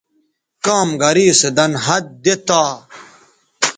کام 0.65 0.89
گرے 1.01 1.27
سو 1.39 1.49
دَن 1.57 1.71
ہَت 1.85 2.05
دی 2.23 2.33
تا 2.47 2.61